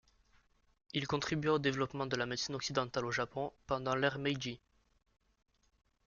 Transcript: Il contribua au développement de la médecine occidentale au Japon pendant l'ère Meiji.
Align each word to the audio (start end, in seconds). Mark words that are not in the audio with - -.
Il 0.93 1.05
contribua 1.05 1.51
au 1.53 1.59
développement 1.59 2.07
de 2.07 2.15
la 2.15 2.25
médecine 2.25 2.55
occidentale 2.55 3.05
au 3.05 3.11
Japon 3.11 3.53
pendant 3.67 3.93
l'ère 3.93 4.17
Meiji. 4.17 4.59